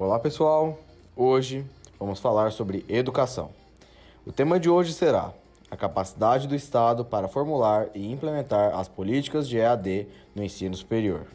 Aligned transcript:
Olá 0.00 0.18
pessoal, 0.18 0.78
hoje 1.14 1.62
vamos 1.98 2.20
falar 2.20 2.52
sobre 2.52 2.86
educação. 2.88 3.50
O 4.24 4.32
tema 4.32 4.58
de 4.58 4.70
hoje 4.70 4.94
será 4.94 5.30
a 5.70 5.76
capacidade 5.76 6.48
do 6.48 6.54
Estado 6.54 7.04
para 7.04 7.28
formular 7.28 7.88
e 7.94 8.10
implementar 8.10 8.74
as 8.74 8.88
políticas 8.88 9.46
de 9.46 9.58
EAD 9.58 10.08
no 10.34 10.42
ensino 10.42 10.74
superior. 10.74 11.26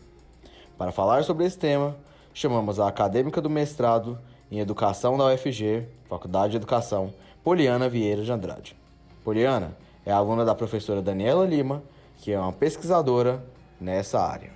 Para 0.80 0.92
falar 0.92 1.24
sobre 1.24 1.46
esse 1.46 1.60
tema, 1.60 1.96
chamamos 2.34 2.80
a 2.80 2.88
acadêmica 2.88 3.40
do 3.40 3.52
mestrado 3.52 4.18
em 4.50 4.58
Educação 4.58 5.16
da 5.16 5.28
UFG, 5.28 5.88
Faculdade 6.10 6.50
de 6.50 6.58
Educação, 6.58 7.14
Poliana 7.44 7.88
Vieira 7.88 8.24
de 8.24 8.32
Andrade. 8.32 8.76
Poliana 9.24 9.78
é 10.04 10.12
aluna 10.12 10.44
da 10.44 10.56
professora 10.56 11.04
Daniela 11.04 11.46
Lima, 11.46 11.84
que 12.18 12.32
é 12.32 12.40
uma 12.40 12.52
pesquisadora 12.52 13.46
nessa 13.80 14.20
área. 14.20 14.55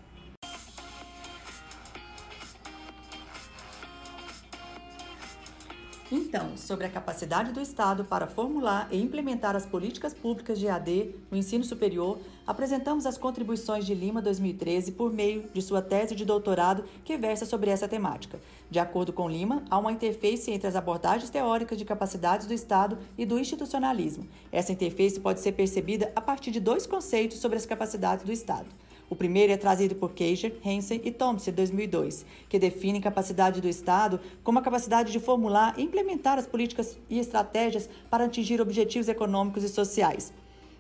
Então, 6.12 6.58
sobre 6.58 6.88
a 6.88 6.90
capacidade 6.90 7.52
do 7.52 7.62
Estado 7.62 8.04
para 8.04 8.26
formular 8.26 8.88
e 8.92 9.00
implementar 9.00 9.56
as 9.56 9.68
políticas 9.68 10.12
públicas 10.12 10.58
de 10.58 10.68
AD 10.68 11.14
no 11.30 11.38
ensino 11.38 11.64
superior, 11.64 12.18
apresentamos 12.48 13.06
as 13.06 13.16
contribuições 13.16 13.86
de 13.86 13.94
Lima 13.94 14.20
2013 14.20 14.94
por 14.94 15.14
meio 15.14 15.48
de 15.54 15.62
sua 15.62 15.84
tese 15.84 16.16
de 16.16 16.26
doutorado 16.26 16.84
que 17.06 17.16
versa 17.16 17.46
sobre 17.46 17.70
essa 17.70 17.88
temática. 17.88 18.40
De 18.72 18.80
acordo 18.80 19.14
com 19.14 19.30
Lima, 19.30 19.64
há 19.70 19.78
uma 19.78 19.92
interface 19.92 20.50
entre 20.50 20.68
as 20.68 20.76
abordagens 20.76 21.30
teóricas 21.30 21.78
de 21.78 21.86
capacidades 21.86 22.48
do 22.48 22.56
Estado 22.56 22.98
e 23.16 23.24
do 23.24 23.38
institucionalismo. 23.38 24.28
Essa 24.52 24.72
interface 24.72 25.20
pode 25.20 25.42
ser 25.42 25.52
percebida 25.52 26.12
a 26.16 26.22
partir 26.22 26.50
de 26.50 26.60
dois 26.60 26.88
conceitos 26.88 27.38
sobre 27.38 27.60
as 27.60 27.68
capacidades 27.68 28.26
do 28.26 28.32
Estado. 28.32 28.66
O 29.10 29.16
primeiro 29.16 29.52
é 29.52 29.58
trazido 29.58 29.96
por 29.96 30.12
Keijer, 30.12 30.54
Hansen 30.64 31.02
e 31.04 31.12
Thompson, 31.12 31.52
2002, 31.52 32.26
que 32.48 32.60
define 32.60 33.02
capacidade 33.02 33.60
do 33.60 33.68
Estado 33.68 34.20
como 34.44 34.60
a 34.60 34.62
capacidade 34.62 35.12
de 35.12 35.20
formular 35.20 35.74
e 35.78 35.84
implementar 35.84 36.38
as 36.38 36.46
políticas 36.46 36.96
e 37.10 37.18
estratégias 37.18 37.90
para 38.10 38.26
atingir 38.26 38.62
objetivos 38.62 39.10
econômicos 39.10 39.64
e 39.64 39.70
sociais. 39.70 40.32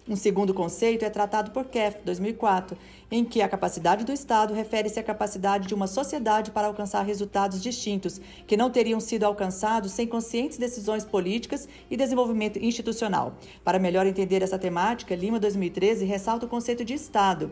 Um 0.07 0.15
segundo 0.15 0.55
conceito 0.55 1.05
é 1.05 1.09
tratado 1.09 1.51
por 1.51 1.65
Keff, 1.65 1.99
2004, 2.03 2.75
em 3.11 3.23
que 3.23 3.43
a 3.43 3.49
capacidade 3.49 4.03
do 4.03 4.11
Estado 4.11 4.55
refere-se 4.55 4.99
à 4.99 5.03
capacidade 5.03 5.67
de 5.67 5.73
uma 5.75 5.85
sociedade 5.85 6.49
para 6.49 6.67
alcançar 6.67 7.03
resultados 7.03 7.61
distintos, 7.61 8.19
que 8.47 8.57
não 8.57 8.71
teriam 8.71 8.99
sido 8.99 9.23
alcançados 9.23 9.91
sem 9.91 10.07
conscientes 10.07 10.57
decisões 10.57 11.05
políticas 11.05 11.67
e 11.91 11.97
desenvolvimento 11.97 12.57
institucional. 12.57 13.35
Para 13.63 13.77
melhor 13.77 14.07
entender 14.07 14.41
essa 14.41 14.57
temática, 14.57 15.15
Lima 15.15 15.39
2013 15.39 16.05
ressalta 16.05 16.47
o 16.47 16.49
conceito 16.49 16.83
de 16.83 16.95
Estado 16.95 17.51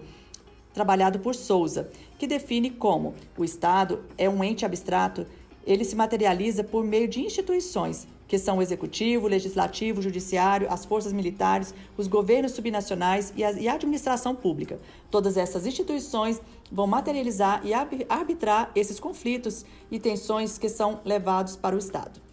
trabalhado 0.77 1.17
por 1.17 1.33
Souza, 1.33 1.89
que 2.19 2.27
define 2.27 2.69
como 2.69 3.15
o 3.35 3.43
Estado 3.43 4.03
é 4.15 4.29
um 4.29 4.43
ente 4.43 4.63
abstrato, 4.63 5.25
ele 5.65 5.83
se 5.83 5.95
materializa 5.95 6.63
por 6.63 6.83
meio 6.83 7.07
de 7.07 7.19
instituições, 7.19 8.07
que 8.27 8.37
são 8.37 8.59
o 8.59 8.61
executivo, 8.61 9.27
legislativo, 9.27 10.03
judiciário, 10.03 10.67
as 10.69 10.85
forças 10.85 11.11
militares, 11.11 11.73
os 11.97 12.07
governos 12.07 12.51
subnacionais 12.51 13.33
e 13.35 13.43
a, 13.43 13.51
e 13.53 13.67
a 13.67 13.73
administração 13.73 14.35
pública. 14.35 14.79
Todas 15.09 15.35
essas 15.35 15.65
instituições 15.65 16.39
vão 16.71 16.85
materializar 16.85 17.65
e 17.65 17.73
arbitrar 17.73 18.69
esses 18.75 18.99
conflitos 18.99 19.65
e 19.89 19.99
tensões 19.99 20.59
que 20.59 20.69
são 20.69 20.99
levados 21.03 21.55
para 21.55 21.75
o 21.75 21.79
Estado. 21.79 22.26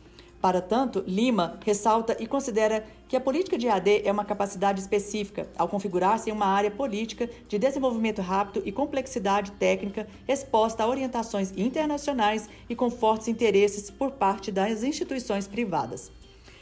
Para 0.45 0.61
tanto, 0.61 1.03
Lima 1.07 1.59
ressalta 1.65 2.19
e 2.21 2.27
considera 2.27 2.85
que 3.09 3.17
a 3.17 3.21
política 3.21 3.57
de 3.57 3.67
AD 3.67 4.03
é 4.05 4.13
uma 4.13 4.27
capacidade 4.27 4.79
específica 4.79 5.49
ao 5.57 5.67
configurar-se 5.67 6.29
em 6.29 6.35
uma 6.35 6.45
área 6.45 6.71
política 6.71 7.31
de 7.49 7.59
desenvolvimento 7.59 8.21
rápido 8.21 8.63
e 8.67 8.71
complexidade 8.71 9.53
técnica 9.53 10.07
exposta 10.29 10.83
a 10.83 10.87
orientações 10.87 11.51
internacionais 11.57 12.47
e 12.69 12.77
com 12.77 12.91
fortes 12.91 13.27
interesses 13.27 13.91
por 13.91 14.11
parte 14.11 14.53
das 14.53 14.83
instituições 14.83 15.49
privadas. 15.49 16.13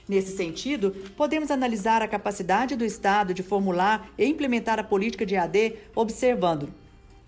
Nesse 0.08 0.36
sentido, 0.36 0.92
podemos 1.16 1.50
analisar 1.50 2.02
a 2.02 2.08
capacidade 2.08 2.76
do 2.76 2.84
Estado 2.84 3.34
de 3.34 3.42
formular 3.42 4.12
e 4.16 4.24
implementar 4.24 4.78
a 4.78 4.84
política 4.84 5.26
de 5.26 5.34
AD 5.36 5.74
observando 5.96 6.72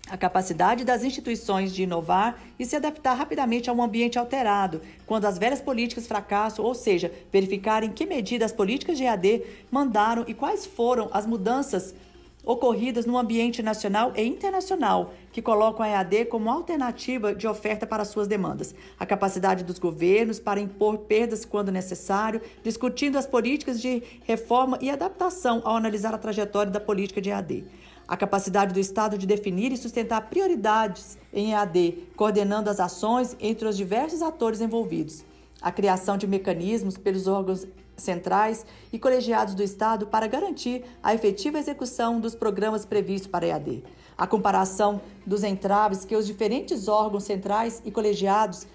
a 0.09 0.17
capacidade 0.17 0.83
das 0.83 1.03
instituições 1.03 1.73
de 1.73 1.83
inovar 1.83 2.39
e 2.59 2.65
se 2.65 2.75
adaptar 2.75 3.15
rapidamente 3.15 3.69
a 3.69 3.73
um 3.73 3.81
ambiente 3.81 4.19
alterado, 4.19 4.81
quando 5.05 5.25
as 5.25 5.37
velhas 5.37 5.61
políticas 5.61 6.05
fracassam, 6.05 6.63
ou 6.63 6.75
seja, 6.75 7.11
verificar 7.31 7.83
em 7.83 7.91
que 7.91 8.05
medida 8.05 8.45
as 8.45 8.51
políticas 8.51 8.97
de 8.97 9.03
EAD 9.03 9.43
mandaram 9.71 10.23
e 10.27 10.33
quais 10.33 10.65
foram 10.65 11.09
as 11.11 11.25
mudanças 11.25 11.95
ocorridas 12.43 13.07
no 13.07 13.17
ambiente 13.17 13.63
nacional 13.63 14.13
e 14.15 14.21
internacional, 14.21 15.15
que 15.31 15.41
colocam 15.41 15.83
a 15.83 15.89
EAD 15.89 16.25
como 16.25 16.51
alternativa 16.51 17.33
de 17.33 17.47
oferta 17.47 17.87
para 17.87 18.05
suas 18.05 18.27
demandas. 18.27 18.75
A 18.99 19.05
capacidade 19.07 19.63
dos 19.63 19.79
governos 19.79 20.39
para 20.39 20.59
impor 20.59 20.99
perdas 20.99 21.43
quando 21.43 21.71
necessário, 21.71 22.39
discutindo 22.63 23.17
as 23.17 23.25
políticas 23.25 23.81
de 23.81 24.03
reforma 24.25 24.77
e 24.79 24.91
adaptação 24.91 25.63
ao 25.65 25.75
analisar 25.75 26.13
a 26.13 26.19
trajetória 26.19 26.71
da 26.71 26.79
política 26.79 27.19
de 27.19 27.31
EAD 27.31 27.65
a 28.07 28.15
capacidade 28.15 28.73
do 28.73 28.79
Estado 28.79 29.17
de 29.17 29.25
definir 29.25 29.71
e 29.71 29.77
sustentar 29.77 30.29
prioridades 30.29 31.17
em 31.33 31.51
EAD, 31.51 32.09
coordenando 32.15 32.69
as 32.69 32.79
ações 32.79 33.35
entre 33.39 33.67
os 33.67 33.75
diversos 33.75 34.21
atores 34.21 34.61
envolvidos, 34.61 35.23
a 35.61 35.71
criação 35.71 36.17
de 36.17 36.27
mecanismos 36.27 36.97
pelos 36.97 37.27
órgãos 37.27 37.67
centrais 37.97 38.65
e 38.91 38.99
colegiados 38.99 39.55
do 39.55 39.63
Estado 39.63 40.07
para 40.07 40.27
garantir 40.27 40.83
a 41.01 41.13
efetiva 41.13 41.57
execução 41.57 42.19
dos 42.19 42.35
programas 42.35 42.85
previstos 42.85 43.29
para 43.29 43.47
EAD, 43.47 43.83
a 44.17 44.27
comparação 44.27 45.01
dos 45.25 45.43
entraves 45.43 46.05
que 46.05 46.15
os 46.15 46.27
diferentes 46.27 46.87
órgãos 46.87 47.23
centrais 47.23 47.81
e 47.85 47.91
colegiados 47.91 48.67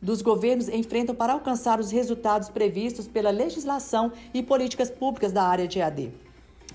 dos 0.00 0.22
governos 0.22 0.68
enfrentam 0.68 1.14
para 1.14 1.32
alcançar 1.32 1.80
os 1.80 1.90
resultados 1.90 2.48
previstos 2.48 3.08
pela 3.08 3.30
legislação 3.30 4.12
e 4.32 4.42
políticas 4.42 4.90
públicas 4.90 5.32
da 5.32 5.42
área 5.42 5.66
de 5.66 5.80
EAD. 5.80 6.12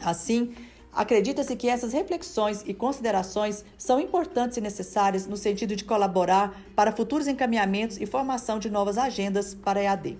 Assim, 0.01 0.53
Acredita-se 0.95 1.55
que 1.55 1.67
essas 1.67 1.91
reflexões 1.91 2.63
e 2.67 2.73
considerações 2.73 3.65
são 3.77 3.99
importantes 3.99 4.57
e 4.57 4.61
necessárias 4.61 5.25
no 5.25 5.35
sentido 5.35 5.75
de 5.75 5.83
colaborar 5.83 6.55
para 6.75 6.91
futuros 6.91 7.27
encaminhamentos 7.27 7.99
e 7.99 8.05
formação 8.05 8.59
de 8.59 8.69
novas 8.69 8.97
agendas 8.97 9.55
para 9.55 9.79
a 9.79 9.83
EAD. 9.83 10.17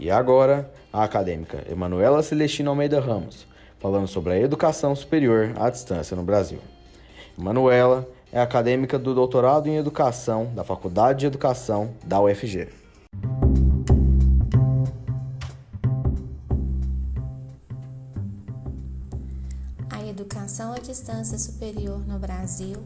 E 0.00 0.10
agora, 0.10 0.72
a 0.92 1.04
acadêmica 1.04 1.64
Emanuela 1.70 2.22
Celestina 2.22 2.70
Almeida 2.70 2.98
Ramos, 2.98 3.46
falando 3.78 4.08
sobre 4.08 4.32
a 4.32 4.38
educação 4.38 4.96
superior 4.96 5.52
à 5.56 5.70
distância 5.70 6.16
no 6.16 6.22
Brasil. 6.24 6.58
Emanuela 7.38 8.08
é 8.32 8.40
acadêmica 8.40 8.98
do 8.98 9.14
doutorado 9.14 9.68
em 9.68 9.76
educação 9.76 10.46
da 10.54 10.64
Faculdade 10.64 11.20
de 11.20 11.26
Educação 11.26 11.94
da 12.04 12.20
UFG. 12.20 12.79
Superior 21.38 22.06
no 22.06 22.18
Brasil, 22.18 22.76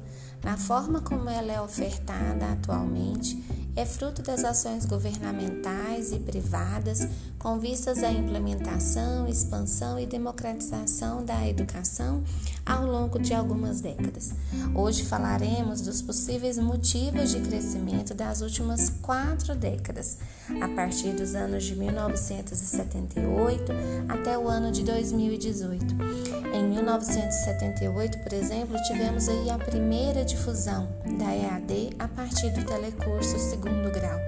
na 0.43 0.57
forma 0.57 1.01
como 1.01 1.31
ela 1.31 1.53
é 1.53 1.61
ofertada 1.61 2.53
atualmente, 2.53 3.43
é 3.77 3.85
fruto 3.85 4.23
das 4.23 4.45
ações 4.45 4.87
governamentais 4.87 6.13
e 6.13 6.19
privadas 6.21 7.09
com 7.39 7.59
vistas 7.59 8.05
à 8.05 8.11
implementação, 8.11 9.27
expansão 9.27 9.99
e 9.99 10.07
democratização 10.07 11.25
da 11.25 11.49
educação 11.49 12.23
ao 12.65 12.87
longo 12.87 13.19
de 13.19 13.35
algumas 13.35 13.81
décadas. 13.81 14.33
Hoje 14.75 15.05
falaremos 15.05 15.81
dos 15.81 16.01
possíveis 16.01 16.57
motivos 16.59 17.31
de 17.31 17.41
crescimento 17.41 18.15
das 18.15 18.41
últimas 18.41 18.91
quatro 19.03 19.55
décadas, 19.55 20.19
a 20.61 20.69
partir 20.69 21.13
dos 21.13 21.35
anos 21.35 21.65
de 21.65 21.75
1978 21.75 23.73
até 24.09 24.39
o 24.39 24.49
ano 24.49 24.71
de 24.71 24.85
2018. 24.85 26.24
Em 26.53 26.65
1978, 26.69 28.19
por 28.19 28.33
exemplo, 28.33 28.77
tivemos 28.83 29.29
aí 29.29 29.51
a 29.51 29.59
primeira 29.59 30.25
difusão 30.25 30.89
da 31.19 31.35
EAD 31.35 31.91
a 31.99 32.09
partir 32.09 32.51
do 32.51 32.65
telecurso 32.65 33.39
segundo 33.39 33.91
grau, 33.93 34.19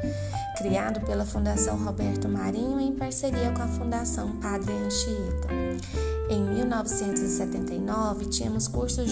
criado 0.57 1.01
pela 1.07 1.25
Fundação 1.25 1.77
Roberto 1.83 2.29
Marinho 2.29 2.81
em 2.81 2.93
parceria 2.93 3.53
com 3.53 3.63
a 3.63 3.69
Fundação 3.69 4.37
Padre 4.37 4.73
Anchieta. 4.73 5.49
Em 6.29 6.43
1979, 6.43 8.27
tínhamos 8.27 8.67
cursos 8.67 9.11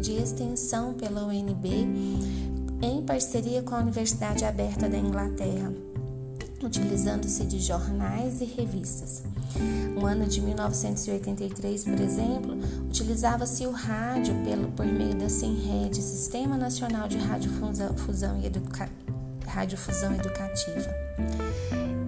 de 0.00 0.12
extensão 0.12 0.94
pela 0.94 1.24
UNB 1.24 1.68
em 2.80 3.02
parceria 3.02 3.62
com 3.62 3.74
a 3.74 3.78
Universidade 3.78 4.44
Aberta 4.44 4.88
da 4.88 4.96
Inglaterra, 4.96 5.72
utilizando-se 6.66 7.44
de 7.44 7.60
jornais 7.60 8.40
e 8.40 8.44
revistas. 8.44 9.22
No 9.94 10.06
ano 10.06 10.26
de 10.26 10.40
1983, 10.40 11.84
por 11.84 12.00
exemplo, 12.00 12.58
utilizava-se 12.88 13.66
o 13.66 13.70
rádio 13.70 14.34
pelo, 14.44 14.68
por 14.72 14.86
meio 14.86 15.14
da 15.14 15.28
SINRED, 15.28 16.00
Sistema 16.02 16.56
Nacional 16.56 17.08
de 17.08 17.18
Radiofusão, 17.18 18.40
e 18.40 18.46
Educa... 18.46 18.88
Radiofusão 19.46 20.14
Educativa. 20.14 20.94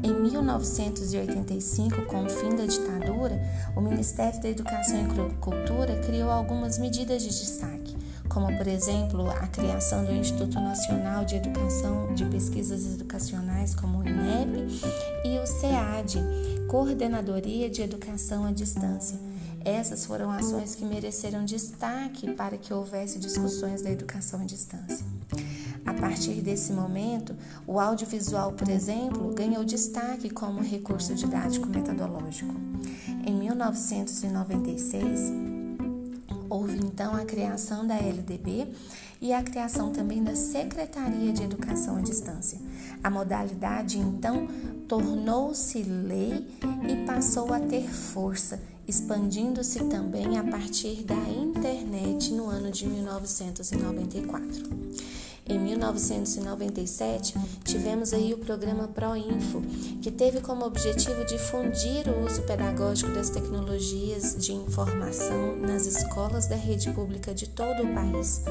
Em 0.03 0.13
1985, 0.13 2.03
com 2.07 2.25
o 2.25 2.29
fim 2.29 2.57
da 2.57 2.67
ditadura, 2.67 3.41
o 3.77 3.81
Ministério 3.81 4.41
da 4.41 4.49
Educação 4.49 5.01
e 5.01 5.09
Cultura 5.37 5.97
criou 6.07 6.31
algumas 6.31 6.79
medidas 6.79 7.23
de 7.23 7.29
destaque, 7.29 7.97
como 8.31 8.57
por 8.57 8.67
exemplo 8.67 9.29
a 9.29 9.47
criação 9.49 10.03
do 10.05 10.13
Instituto 10.13 10.59
Nacional 10.61 11.25
de 11.25 11.35
Educação 11.37 12.15
de 12.15 12.25
Pesquisas 12.27 12.87
Educacionais, 12.87 13.75
como 13.75 13.99
o 13.99 14.09
INEP, 14.09 14.81
e 15.25 15.39
o 15.39 15.47
SEAD, 15.47 16.23
Coordenadoria 16.69 17.69
de 17.69 17.83
Educação 17.83 18.47
à 18.47 18.53
Distância. 18.53 19.19
Essas 19.65 20.07
foram 20.07 20.31
ações 20.31 20.77
que 20.77 20.85
mereceram 20.85 21.45
destaque 21.45 22.31
para 22.33 22.57
que 22.57 22.73
houvesse 22.73 23.19
discussões 23.19 23.83
da 23.83 23.91
educação 23.91 24.41
à 24.41 24.45
distância. 24.45 25.05
A 25.85 25.93
partir 25.93 26.41
desse 26.41 26.73
momento, 26.73 27.35
o 27.67 27.81
audiovisual, 27.81 28.53
por 28.53 28.69
exemplo, 28.69 29.35
ganhou 29.35 29.65
destaque 29.65 30.31
como 30.31 30.63
recurso 30.63 31.13
didático 31.15 31.67
metodológico. 31.67 32.55
Em 33.27 33.35
1996, 33.35 35.60
houve 36.51 36.77
então 36.77 37.15
a 37.15 37.25
criação 37.25 37.87
da 37.87 37.95
LDB 37.95 38.67
e 39.21 39.33
a 39.33 39.43
criação 39.43 39.93
também 39.93 40.23
da 40.23 40.35
Secretaria 40.35 41.33
de 41.33 41.45
Educação 41.45 41.97
à 41.97 42.01
Distância. 42.01 42.59
A 43.03 43.09
modalidade 43.09 43.99
então 43.99 44.49
tornou-se 44.89 45.83
lei 45.83 46.47
e 46.89 47.07
passou 47.07 47.55
a 47.55 47.61
ter 47.61 47.89
força, 47.89 48.61
expandindo-se 48.89 49.85
também 49.85 50.37
a 50.39 50.45
partir 50.45 51.05
da 51.05 51.15
internet 51.15 52.33
no 52.33 52.47
ano 52.49 52.71
de 52.71 52.87
1994. 52.87 54.65
Em 55.51 55.59
1997, 55.59 57.35
tivemos 57.65 58.13
aí 58.13 58.33
o 58.33 58.39
programa 58.39 58.87
ProInfo, 58.87 59.61
que 60.01 60.09
teve 60.09 60.41
como 60.41 60.65
objetivo 60.65 61.25
difundir 61.25 62.09
o 62.09 62.25
uso 62.25 62.43
pedagógico 62.43 63.11
das 63.11 63.31
tecnologias 63.31 64.37
de 64.39 64.53
informação 64.53 65.57
nas 65.57 65.87
escolas 65.87 66.47
da 66.47 66.55
rede 66.55 66.93
pública 66.93 67.35
de 67.35 67.49
todo 67.49 67.83
o 67.83 67.93
país. 67.93 68.43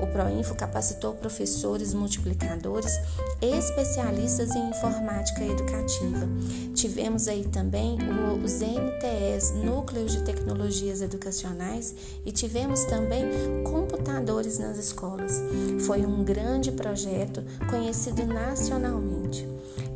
O 0.00 0.06
ProInfo 0.06 0.54
capacitou 0.54 1.12
professores 1.12 1.92
multiplicadores 1.92 2.98
especialistas 3.42 4.56
em 4.56 4.70
informática 4.70 5.44
educativa. 5.44 6.26
Tivemos 6.74 7.28
aí 7.28 7.44
também 7.44 7.98
os 8.42 8.60
NTEs, 8.60 9.52
Núcleos 9.62 10.12
de 10.12 10.22
Tecnologias 10.22 11.02
Educacionais, 11.02 11.94
e 12.24 12.32
tivemos 12.32 12.84
também 12.84 13.26
computadores 13.64 14.58
nas 14.58 14.78
escolas. 14.78 15.42
Foi 15.80 16.06
um 16.06 16.24
grande 16.24 16.37
grande 16.38 16.70
projeto 16.70 17.42
conhecido 17.68 18.24
nacionalmente. 18.24 19.46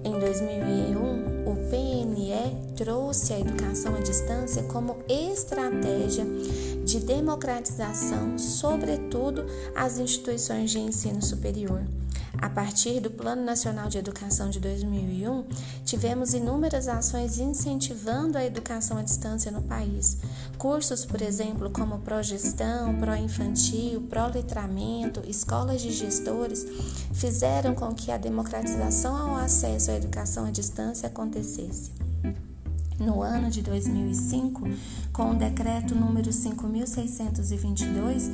Em 0.05 0.19
2001, 0.19 1.49
o 1.49 1.55
PNE 1.71 2.75
trouxe 2.77 3.33
a 3.33 3.39
educação 3.39 3.95
à 3.95 4.01
distância 4.01 4.65
como 4.65 4.97
estratégia 5.09 6.27
de 6.85 6.99
democratização, 6.99 8.37
sobretudo 8.37 9.47
às 9.75 9.99
instituições 9.99 10.73
de 10.73 10.81
ensino 10.81 11.23
superior. 11.23 11.83
A 12.43 12.51
partir 12.51 12.99
do 12.99 13.09
Plano 13.09 13.45
Nacional 13.45 13.89
de 13.89 13.99
Educação 13.99 14.51
de 14.51 14.59
2001, 14.59 15.47
tivemos 15.85 16.35
inúmeras 16.35 16.89
ações 16.89 17.39
incentivando 17.39 18.37
a 18.37 18.45
educação 18.45 18.99
à 18.99 19.03
distância 19.03 19.53
no 19.53 19.63
país. 19.63 20.19
Cursos, 20.59 21.05
por 21.05 21.23
exemplo, 21.23 21.71
como 21.71 22.01
Progestão, 22.01 22.99
Pró-Infantil, 22.99 24.01
Pró-Letramento, 24.11 25.23
escolas 25.25 25.81
de 25.81 25.93
gestores, 25.93 26.67
fizeram 27.15 27.77
com 27.77 27.95
que 27.95 28.11
a 28.11 28.19
democratização 28.19 29.17
ao 29.17 29.37
acesso 29.37 29.93
à 29.93 29.95
educação 29.95 30.45
à 30.45 30.51
distância 30.51 31.07
acontecesse. 31.07 32.02
No 33.05 33.21
ano 33.21 33.51
de 33.51 33.63
2005, 33.63 34.63
com 35.13 35.33
o 35.33 35.35
decreto 35.35 35.93
número 35.93 36.33
5622, 36.33 38.31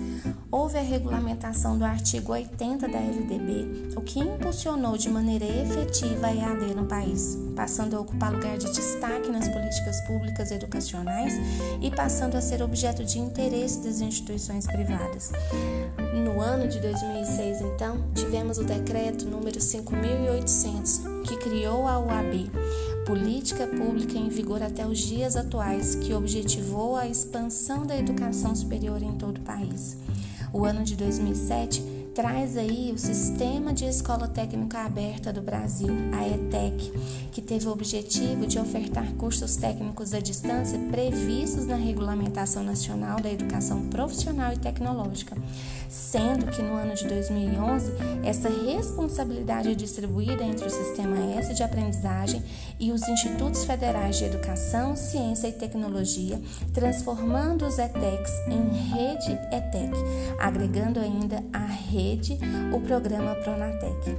houve 0.50 0.76
a 0.76 0.82
regulamentação 0.82 1.78
do 1.78 1.86
artigo 1.86 2.32
80 2.32 2.86
da 2.86 2.98
LDB, 2.98 3.94
o 3.96 4.02
que 4.02 4.20
impulsionou 4.20 4.98
de 4.98 5.08
maneira 5.08 5.46
efetiva 5.46 6.26
a 6.26 6.34
EAD 6.34 6.74
no 6.74 6.84
país, 6.84 7.38
passando 7.56 7.96
a 7.96 8.00
ocupar 8.00 8.30
lugar 8.30 8.58
de 8.58 8.70
destaque 8.70 9.30
nas 9.30 9.48
políticas 9.48 10.02
públicas 10.02 10.50
educacionais 10.50 11.32
e 11.80 11.90
passando 11.90 12.36
a 12.36 12.42
ser 12.42 12.62
objeto 12.62 13.02
de 13.02 13.18
interesse 13.18 13.82
das 13.82 14.02
instituições 14.02 14.66
privadas. 14.66 15.32
No 16.12 16.42
ano 16.42 16.68
de 16.68 16.78
2006, 16.78 17.62
então, 17.62 18.04
tivemos 18.14 18.58
o 18.58 18.64
decreto 18.64 19.24
número 19.24 19.58
5800, 19.62 21.00
que 21.26 21.38
criou 21.38 21.88
a 21.88 21.98
UAB 21.98 22.50
política 23.08 23.66
pública 23.66 24.18
em 24.18 24.28
vigor 24.28 24.62
até 24.62 24.86
os 24.86 24.98
dias 24.98 25.34
atuais 25.34 25.94
que 25.94 26.12
objetivou 26.12 26.94
a 26.94 27.08
expansão 27.08 27.86
da 27.86 27.96
educação 27.96 28.54
superior 28.54 29.02
em 29.02 29.12
todo 29.12 29.38
o 29.38 29.40
país. 29.40 29.96
O 30.52 30.66
ano 30.66 30.84
de 30.84 30.94
2007 30.94 31.82
traz 32.14 32.54
aí 32.58 32.92
o 32.92 32.98
Sistema 32.98 33.72
de 33.72 33.86
Escola 33.86 34.28
Técnica 34.28 34.80
Aberta 34.80 35.32
do 35.32 35.40
Brasil, 35.40 35.88
a 36.12 36.28
ETEC, 36.28 36.92
que 37.32 37.40
teve 37.40 37.66
o 37.66 37.70
objetivo 37.70 38.46
de 38.46 38.58
ofertar 38.58 39.10
cursos 39.14 39.56
técnicos 39.56 40.12
à 40.12 40.20
distância 40.20 40.78
previstos 40.90 41.64
na 41.64 41.76
Regulamentação 41.76 42.62
Nacional 42.62 43.20
da 43.20 43.32
Educação 43.32 43.86
Profissional 43.88 44.52
e 44.52 44.58
Tecnológica, 44.58 45.34
sendo 45.88 46.46
que 46.46 46.62
no 46.62 46.74
ano 46.74 46.94
de 46.94 47.06
2011 47.08 47.92
essa 48.22 48.48
responsabilidade 48.48 49.70
é 49.70 49.74
distribuída 49.74 50.44
entre 50.44 50.66
o 50.66 50.70
Sistema 50.70 51.16
S 51.38 51.54
de 51.54 51.62
Aprendizagem 51.62 52.42
e 52.78 52.92
os 52.92 53.06
Institutos 53.08 53.64
Federais 53.64 54.16
de 54.16 54.24
Educação, 54.24 54.94
Ciência 54.94 55.48
e 55.48 55.52
Tecnologia, 55.52 56.40
transformando 56.72 57.66
os 57.66 57.78
ETECs 57.78 58.32
em 58.48 58.68
Rede 58.90 59.32
ETEC, 59.52 59.92
agregando 60.38 61.00
ainda 61.00 61.36
rede 61.36 61.68
rede 61.88 62.38
o 62.72 62.80
programa 62.80 63.34
Pronatec. 63.36 64.16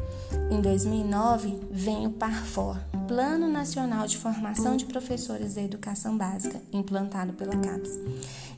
Em 0.50 0.60
2009, 0.60 1.60
vem 1.72 2.08
o 2.08 2.12
PARFOR, 2.12 2.78
Plano 3.10 3.50
Nacional 3.50 4.06
de 4.06 4.20
Formação 4.20 4.78
de 4.78 4.86
Professores 4.86 5.56
da 5.56 5.64
Educação 5.64 6.16
Básica, 6.16 6.62
implantado 6.72 7.34
pela 7.34 7.58
CAPES. 7.58 8.00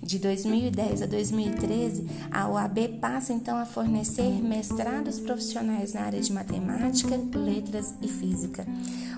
De 0.04 0.20
2010 0.20 1.04
a 1.04 1.06
2013, 1.06 2.06
a 2.30 2.50
OAB 2.50 3.00
passa 3.00 3.32
então 3.32 3.58
a 3.58 3.66
fornecer 3.66 4.44
mestrados 4.44 5.22
profissionais 5.22 5.94
na 5.94 6.02
área 6.02 6.20
de 6.20 6.34
matemática, 6.34 7.18
letras 7.34 7.94
e 8.02 8.10
física. 8.10 8.68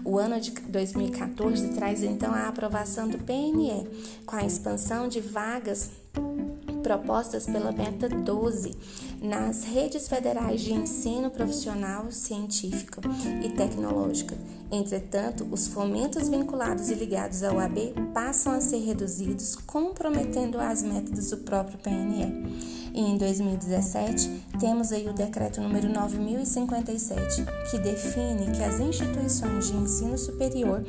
O 0.05 0.19
ano 0.19 0.39
de 0.39 0.51
2014 0.51 1.69
traz 1.69 2.03
então 2.03 2.31
a 2.31 2.47
aprovação 2.47 3.09
do 3.09 3.17
PNE, 3.17 3.87
com 4.27 4.35
a 4.35 4.45
expansão 4.45 5.07
de 5.07 5.19
vagas 5.19 5.89
propostas 6.83 7.45
pela 7.45 7.71
Meta 7.71 8.09
12 8.09 8.75
nas 9.21 9.63
redes 9.63 10.07
federais 10.07 10.61
de 10.61 10.73
ensino 10.73 11.31
profissional, 11.31 12.11
científico 12.11 13.01
e 13.41 13.49
tecnológica. 13.49 14.37
Entretanto, 14.69 15.47
os 15.49 15.67
fomentos 15.67 16.27
vinculados 16.27 16.89
e 16.89 16.95
ligados 16.95 17.41
ao 17.41 17.59
AB 17.59 17.93
passam 18.13 18.53
a 18.53 18.59
ser 18.61 18.79
reduzidos, 18.79 19.55
comprometendo 19.55 20.59
as 20.59 20.83
metas 20.83 21.29
do 21.29 21.37
próprio 21.37 21.77
PNE. 21.79 22.83
E 22.93 23.01
em 23.01 23.17
2017, 23.17 24.29
temos 24.59 24.91
aí 24.91 25.07
o 25.07 25.13
decreto 25.13 25.61
número 25.61 25.89
9057, 25.89 27.43
que 27.71 27.79
define 27.79 28.51
que 28.51 28.63
as 28.63 28.79
instituições 28.79 29.67
de 29.67 29.77
ensino 29.77 30.17
superior 30.17 30.83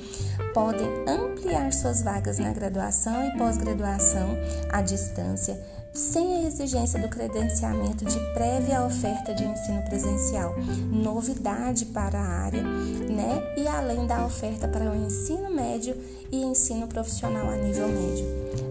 podem 0.52 0.88
ampliar 1.08 1.72
suas 1.72 2.02
vagas 2.02 2.38
na 2.38 2.52
graduação 2.52 3.24
e 3.26 3.38
pós-graduação 3.38 4.36
à 4.70 4.82
distância 4.82 5.58
sem 5.94 6.38
a 6.38 6.48
exigência 6.48 6.98
do 6.98 7.08
credenciamento 7.08 8.04
de 8.04 8.18
prévia 8.32 8.84
oferta 8.84 9.32
de 9.32 9.44
ensino 9.44 9.80
presencial, 9.82 10.54
novidade 10.92 11.86
para 11.86 12.18
a 12.18 12.28
área, 12.44 12.62
né? 12.62 13.54
E 13.56 13.68
além 13.68 14.04
da 14.06 14.26
oferta 14.26 14.66
para 14.66 14.90
o 14.90 14.94
ensino 14.94 15.54
médio 15.54 15.96
e 16.32 16.42
ensino 16.42 16.88
profissional 16.88 17.48
a 17.48 17.56
nível 17.56 17.88
médio. 17.88 18.26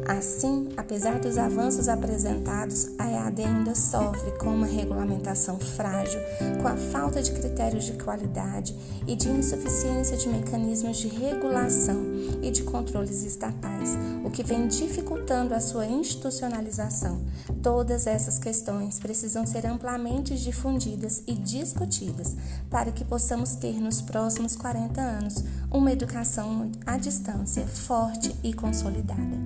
Assim, 0.06 0.68
apesar 0.76 1.18
dos 1.20 1.38
avanços 1.38 1.88
apresentados, 1.88 2.90
a 3.00 3.10
EAD 3.10 3.42
ainda 3.44 3.74
sofre 3.74 4.32
com 4.38 4.50
uma 4.50 4.68
regulamentação 4.68 5.58
frágil, 5.58 6.20
com 6.62 6.68
a 6.68 6.76
falta 6.76 7.22
de 7.22 7.32
critérios 7.32 7.86
de 7.86 7.94
qualidade 7.94 8.76
e 9.08 9.16
de 9.16 9.30
insuficiência 9.30 10.18
de 10.18 10.28
mecanismos 10.28 10.98
de 10.98 11.08
regulação 11.08 12.04
e 12.42 12.52
de 12.52 12.64
controles 12.64 13.24
estatais, 13.24 13.98
o 14.26 14.30
que 14.30 14.44
vem 14.44 14.68
dificultando 14.68 15.54
a 15.54 15.62
sua 15.62 15.86
institucionalização. 15.86 17.13
Todas 17.62 18.08
essas 18.08 18.38
questões 18.38 19.00
precisam 19.00 19.46
ser 19.46 19.66
amplamente 19.66 20.38
difundidas 20.38 21.24
e 21.28 21.34
discutidas 21.34 22.36
para 22.70 22.92
que 22.92 23.06
possamos 23.06 23.56
ter 23.56 23.80
nos 23.80 24.02
próximos 24.02 24.56
40 24.56 25.02
anos 25.02 25.44
uma 25.72 25.92
educação 25.92 26.72
à 26.86 26.98
distância 26.98 27.66
forte 27.66 28.36
e 28.44 28.54
consolidada. 28.54 29.38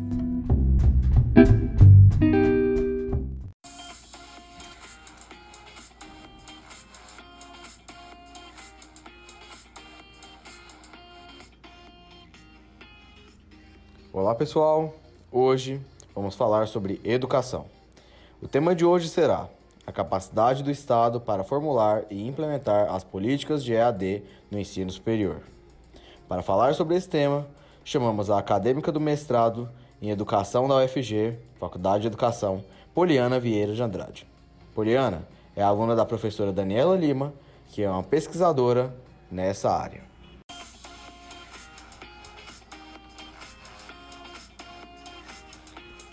Olá 14.11 14.33
pessoal, 14.33 14.95
hoje 15.31 15.79
vamos 16.17 16.33
falar 16.33 16.67
sobre 16.67 16.99
educação. 17.03 17.65
O 18.41 18.47
tema 18.47 18.73
de 18.73 18.83
hoje 18.83 19.07
será 19.07 19.47
a 19.85 19.91
capacidade 19.91 20.63
do 20.63 20.71
Estado 20.71 21.21
para 21.21 21.43
formular 21.43 22.05
e 22.09 22.27
implementar 22.27 22.91
as 22.91 23.03
políticas 23.03 23.63
de 23.63 23.73
EAD 23.73 24.23
no 24.49 24.57
ensino 24.57 24.89
superior. 24.89 25.43
Para 26.27 26.41
falar 26.41 26.73
sobre 26.73 26.95
esse 26.95 27.07
tema, 27.07 27.45
chamamos 27.85 28.31
a 28.31 28.39
acadêmica 28.39 28.91
do 28.91 28.99
mestrado 28.99 29.69
em 30.01 30.09
Educação 30.09 30.67
da 30.67 30.77
UFG, 30.77 31.37
Faculdade 31.59 32.01
de 32.01 32.07
Educação, 32.07 32.63
Poliana 32.95 33.39
Vieira 33.39 33.75
de 33.75 33.83
Andrade. 33.83 34.27
Poliana 34.73 35.21
é 35.55 35.61
aluna 35.61 35.95
da 35.95 36.03
professora 36.03 36.51
Daniela 36.51 36.97
Lima, 36.97 37.31
que 37.67 37.83
é 37.83 37.89
uma 37.89 38.03
pesquisadora 38.03 38.91
nessa 39.31 39.69
área. 39.69 40.01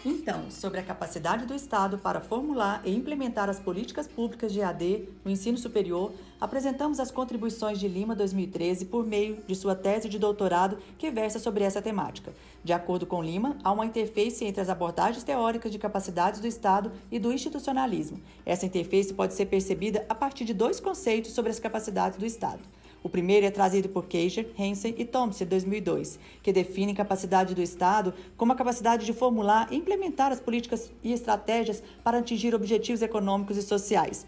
Então, 0.07 0.51
sobre 0.51 0.79
a 0.79 0.83
capacidade 0.83 1.47
do 1.47 1.55
Estado 1.55 1.97
para 1.97 2.21
formular 2.21 2.83
e 2.85 2.95
implementar 2.95 3.49
as 3.49 3.59
políticas 3.59 4.07
públicas 4.07 4.53
de 4.53 4.61
AD 4.61 5.09
no 5.25 5.31
ensino 5.31 5.57
superior, 5.57 6.13
apresentamos 6.39 7.01
as 7.01 7.11
contribuições 7.11 7.81
de 7.81 7.89
Lima 7.89 8.15
2013 8.15 8.85
por 8.85 9.07
meio 9.07 9.39
de 9.47 9.55
sua 9.55 9.75
tese 9.75 10.07
de 10.07 10.19
doutorado 10.19 10.77
que 10.99 11.11
versa 11.11 11.39
sobre 11.39 11.65
essa 11.65 11.81
temática. 11.81 12.35
De 12.63 12.75
acordo 12.75 13.07
com 13.07 13.23
Lima, 13.23 13.57
há 13.65 13.73
uma 13.73 13.87
interface 13.87 14.45
entre 14.45 14.61
as 14.61 14.69
abordagens 14.69 15.25
teóricas 15.25 15.73
de 15.73 15.79
capacidades 15.79 16.39
do 16.39 16.47
Estado 16.47 16.93
e 17.11 17.19
do 17.19 17.33
institucionalismo. 17.33 18.21
Essa 18.45 18.67
interface 18.67 19.15
pode 19.15 19.33
ser 19.33 19.47
percebida 19.47 20.05
a 20.07 20.15
partir 20.15 20.45
de 20.45 20.53
dois 20.53 20.81
conceitos 20.81 21.33
sobre 21.33 21.51
as 21.51 21.59
capacidades 21.59 22.19
do 22.19 22.27
Estado. 22.27 22.61
O 23.05 23.09
primeiro 23.11 23.45
é 23.45 23.51
trazido 23.51 23.87
por 23.91 24.07
Keijer, 24.07 24.49
Hansen 24.59 24.95
e 24.97 25.05
Thompson, 25.05 25.45
2002, 25.45 26.19
que 26.43 26.51
definem 26.51 26.95
capacidade 26.95 27.55
do 27.55 27.61
Estado 27.61 28.15
como 28.35 28.55
a 28.55 28.57
capacidade 28.57 29.05
de 29.05 29.13
formular 29.13 29.71
e 29.71 29.77
implementar 29.77 30.33
as 30.33 30.41
políticas 30.41 30.91
e 31.03 31.13
estratégias 31.13 31.83
para 32.03 32.17
atingir 32.17 32.55
objetivos 32.55 33.03
econômicos 33.03 33.59
e 33.59 33.63
sociais. 33.63 34.27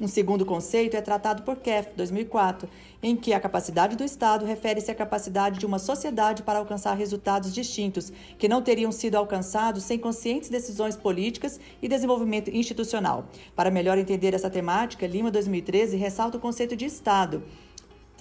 Um 0.00 0.06
segundo 0.06 0.46
conceito 0.46 0.96
é 0.96 1.00
tratado 1.00 1.42
por 1.42 1.56
Keff, 1.56 1.90
2004, 1.96 2.68
em 3.02 3.16
que 3.16 3.32
a 3.32 3.40
capacidade 3.40 3.96
do 3.96 4.04
Estado 4.04 4.44
refere-se 4.44 4.90
à 4.90 4.94
capacidade 4.94 5.58
de 5.58 5.66
uma 5.66 5.80
sociedade 5.80 6.44
para 6.44 6.60
alcançar 6.60 6.94
resultados 6.94 7.52
distintos, 7.52 8.12
que 8.38 8.48
não 8.48 8.62
teriam 8.62 8.92
sido 8.92 9.16
alcançados 9.16 9.82
sem 9.82 9.98
conscientes 9.98 10.48
decisões 10.48 10.94
políticas 10.94 11.58
e 11.82 11.88
desenvolvimento 11.88 12.50
institucional. 12.50 13.26
Para 13.56 13.70
melhor 13.70 13.98
entender 13.98 14.32
essa 14.32 14.48
temática, 14.48 15.08
Lima 15.08 15.30
2013 15.30 15.96
ressalta 15.96 16.38
o 16.38 16.40
conceito 16.40 16.76
de 16.76 16.84
Estado 16.84 17.42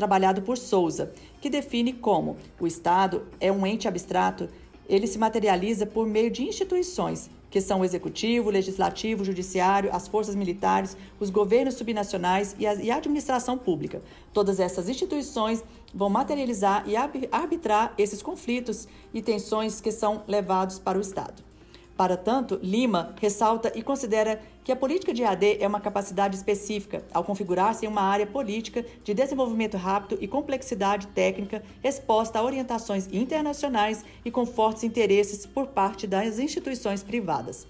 trabalhado 0.01 0.41
por 0.41 0.57
Souza, 0.57 1.11
que 1.39 1.47
define 1.47 1.93
como 1.93 2.35
o 2.59 2.65
Estado 2.65 3.27
é 3.39 3.51
um 3.51 3.67
ente 3.67 3.87
abstrato, 3.87 4.49
ele 4.89 5.05
se 5.05 5.19
materializa 5.19 5.85
por 5.85 6.07
meio 6.07 6.31
de 6.31 6.41
instituições, 6.41 7.29
que 7.51 7.61
são 7.61 7.81
o 7.81 7.85
executivo, 7.85 8.49
o 8.49 8.51
legislativo, 8.51 9.21
o 9.21 9.25
judiciário, 9.25 9.93
as 9.93 10.07
forças 10.07 10.33
militares, 10.33 10.97
os 11.19 11.29
governos 11.29 11.75
subnacionais 11.75 12.55
e 12.57 12.65
a, 12.65 12.95
administração 12.95 13.59
pública. 13.59 14.01
Todas 14.33 14.59
essas 14.59 14.89
instituições 14.89 15.63
vão 15.93 16.09
materializar 16.09 16.83
e 16.87 16.95
arbitrar 16.95 17.93
esses 17.95 18.23
conflitos 18.23 18.87
e 19.13 19.21
tensões 19.21 19.79
que 19.79 19.91
são 19.91 20.23
levados 20.27 20.79
para 20.79 20.97
o 20.97 21.01
Estado. 21.01 21.43
Para 21.97 22.17
tanto, 22.17 22.59
Lima 22.63 23.13
ressalta 23.19 23.71
e 23.75 23.83
considera 23.83 24.41
que 24.63 24.71
a 24.71 24.75
política 24.75 25.13
de 25.13 25.23
AD 25.23 25.57
é 25.59 25.67
uma 25.67 25.81
capacidade 25.81 26.35
específica 26.35 27.03
ao 27.13 27.23
configurar-se 27.23 27.85
em 27.85 27.89
uma 27.89 28.01
área 28.01 28.25
política 28.25 28.85
de 29.03 29.13
desenvolvimento 29.13 29.77
rápido 29.77 30.17
e 30.21 30.27
complexidade 30.27 31.07
técnica 31.07 31.63
exposta 31.83 32.39
a 32.39 32.43
orientações 32.43 33.07
internacionais 33.11 34.05
e 34.23 34.31
com 34.31 34.45
fortes 34.45 34.83
interesses 34.83 35.45
por 35.45 35.67
parte 35.67 36.07
das 36.07 36.39
instituições 36.39 37.03
privadas. 37.03 37.67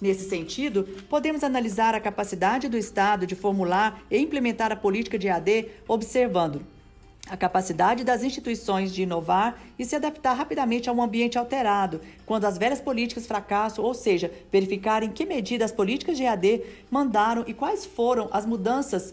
Nesse 0.00 0.28
sentido, 0.28 0.84
podemos 1.08 1.42
analisar 1.42 1.94
a 1.94 2.00
capacidade 2.00 2.68
do 2.68 2.76
Estado 2.76 3.26
de 3.26 3.34
formular 3.34 4.02
e 4.10 4.18
implementar 4.18 4.70
a 4.70 4.76
política 4.76 5.18
de 5.18 5.28
AD 5.28 5.68
observando 5.88 6.75
a 7.28 7.36
capacidade 7.36 8.04
das 8.04 8.22
instituições 8.22 8.92
de 8.92 9.02
inovar 9.02 9.58
e 9.78 9.84
se 9.84 9.96
adaptar 9.96 10.34
rapidamente 10.34 10.88
a 10.88 10.92
um 10.92 11.02
ambiente 11.02 11.36
alterado, 11.36 12.00
quando 12.24 12.44
as 12.44 12.56
velhas 12.56 12.80
políticas 12.80 13.26
fracassam, 13.26 13.84
ou 13.84 13.94
seja, 13.94 14.30
verificar 14.50 15.02
em 15.02 15.10
que 15.10 15.26
medida 15.26 15.64
as 15.64 15.72
políticas 15.72 16.16
de 16.16 16.22
EAD 16.22 16.62
mandaram 16.90 17.44
e 17.46 17.52
quais 17.52 17.84
foram 17.84 18.28
as 18.30 18.46
mudanças 18.46 19.12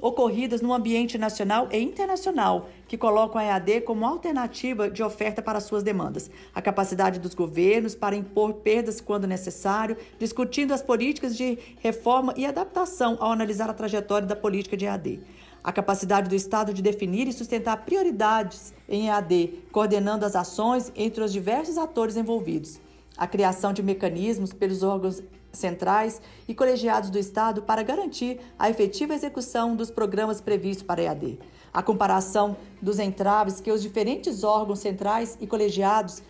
ocorridas 0.00 0.60
no 0.60 0.74
ambiente 0.74 1.16
nacional 1.16 1.68
e 1.70 1.78
internacional, 1.78 2.68
que 2.88 2.98
colocam 2.98 3.40
a 3.40 3.44
EAD 3.44 3.82
como 3.82 4.04
alternativa 4.04 4.90
de 4.90 5.00
oferta 5.00 5.40
para 5.40 5.60
suas 5.60 5.84
demandas. 5.84 6.28
A 6.52 6.60
capacidade 6.60 7.20
dos 7.20 7.34
governos 7.34 7.94
para 7.94 8.16
impor 8.16 8.54
perdas 8.54 9.00
quando 9.00 9.28
necessário, 9.28 9.96
discutindo 10.18 10.74
as 10.74 10.82
políticas 10.82 11.36
de 11.36 11.56
reforma 11.78 12.34
e 12.36 12.44
adaptação 12.44 13.16
ao 13.20 13.30
analisar 13.30 13.70
a 13.70 13.74
trajetória 13.74 14.26
da 14.26 14.34
política 14.34 14.76
de 14.76 14.86
EAD 14.86 15.20
a 15.62 15.72
capacidade 15.72 16.28
do 16.28 16.34
Estado 16.34 16.74
de 16.74 16.82
definir 16.82 17.28
e 17.28 17.32
sustentar 17.32 17.84
prioridades 17.84 18.74
em 18.88 19.08
EAD, 19.08 19.60
coordenando 19.70 20.26
as 20.26 20.34
ações 20.34 20.92
entre 20.96 21.22
os 21.22 21.32
diversos 21.32 21.78
atores 21.78 22.16
envolvidos, 22.16 22.80
a 23.16 23.26
criação 23.26 23.72
de 23.72 23.82
mecanismos 23.82 24.52
pelos 24.52 24.82
órgãos 24.82 25.22
centrais 25.52 26.20
e 26.48 26.54
colegiados 26.54 27.10
do 27.10 27.18
Estado 27.18 27.62
para 27.62 27.82
garantir 27.82 28.40
a 28.58 28.70
efetiva 28.70 29.14
execução 29.14 29.76
dos 29.76 29.90
programas 29.90 30.40
previstos 30.40 30.84
para 30.84 31.02
EAD, 31.02 31.38
a 31.72 31.82
comparação 31.82 32.56
dos 32.80 32.98
entraves 32.98 33.60
que 33.60 33.70
os 33.70 33.82
diferentes 33.82 34.42
órgãos 34.42 34.80
centrais 34.80 35.36
e 35.40 35.46
colegiados 35.46 36.22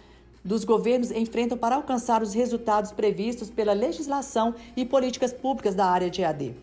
dos 0.45 0.65
governos 0.65 1.13
enfrentam 1.13 1.57
para 1.57 1.77
alcançar 1.77 2.21
os 2.21 2.35
resultados 2.35 2.91
previstos 2.91 3.49
pela 3.49 3.73
legislação 3.73 4.55
e 4.77 4.85
políticas 4.85 5.33
públicas 5.33 5.75
da 5.75 5.87
área 5.87 6.11
de 6.11 6.23
EAD. 6.23 6.55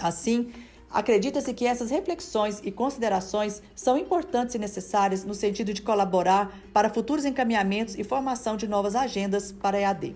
Assim, 0.00 0.52
Acredita-se 0.92 1.54
que 1.54 1.66
essas 1.66 1.90
reflexões 1.90 2.60
e 2.62 2.70
considerações 2.70 3.62
são 3.74 3.96
importantes 3.96 4.54
e 4.54 4.58
necessárias 4.58 5.24
no 5.24 5.32
sentido 5.32 5.72
de 5.72 5.80
colaborar 5.80 6.54
para 6.72 6.90
futuros 6.90 7.24
encaminhamentos 7.24 7.98
e 7.98 8.04
formação 8.04 8.58
de 8.58 8.68
novas 8.68 8.94
agendas 8.94 9.52
para 9.52 9.78
a 9.78 9.80
EAD. 9.80 10.14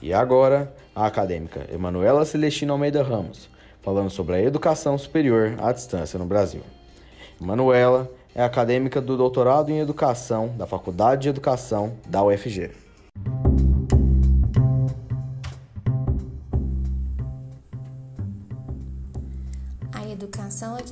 E 0.00 0.12
agora, 0.12 0.72
a 0.94 1.06
acadêmica 1.06 1.66
Emanuela 1.72 2.24
Celestina 2.24 2.72
Almeida 2.72 3.02
Ramos, 3.02 3.48
falando 3.82 4.10
sobre 4.10 4.36
a 4.36 4.40
educação 4.40 4.96
superior 4.96 5.56
à 5.58 5.72
distância 5.72 6.18
no 6.18 6.26
Brasil. 6.26 6.62
Emanuela 7.40 8.08
é 8.34 8.44
acadêmica 8.44 9.00
do 9.00 9.16
doutorado 9.16 9.70
em 9.70 9.80
educação 9.80 10.54
da 10.56 10.66
Faculdade 10.66 11.22
de 11.22 11.28
Educação 11.30 11.96
da 12.06 12.22
UFG. 12.22 12.83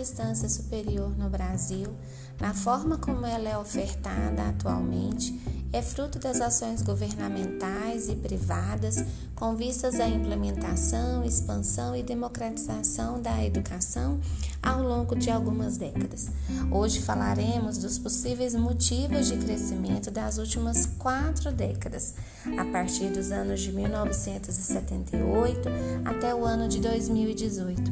Distância 0.02 0.48
superior 0.48 1.16
no 1.16 1.30
Brasil, 1.30 1.94
na 2.40 2.52
forma 2.52 2.98
como 2.98 3.24
ela 3.24 3.48
é 3.48 3.56
ofertada 3.56 4.48
atualmente, 4.48 5.32
é 5.72 5.80
fruto 5.80 6.18
das 6.18 6.40
ações 6.40 6.82
governamentais 6.82 8.08
e 8.08 8.14
privadas 8.14 9.04
com 9.34 9.56
vistas 9.56 9.98
à 9.98 10.06
implementação, 10.06 11.24
expansão 11.24 11.96
e 11.96 12.02
democratização 12.02 13.20
da 13.20 13.42
educação 13.42 14.20
ao 14.62 14.82
longo 14.82 15.16
de 15.16 15.30
algumas 15.30 15.76
décadas. 15.76 16.30
Hoje 16.70 17.00
falaremos 17.00 17.78
dos 17.78 17.98
possíveis 17.98 18.54
motivos 18.54 19.26
de 19.26 19.36
crescimento 19.38 20.10
das 20.10 20.38
últimas 20.38 20.86
quatro 20.98 21.50
décadas, 21.50 22.14
a 22.56 22.64
partir 22.66 23.08
dos 23.08 23.32
anos 23.32 23.60
de 23.60 23.72
1978 23.72 25.68
até 26.04 26.32
o 26.34 26.44
ano 26.44 26.68
de 26.68 26.78
2018. 26.80 27.82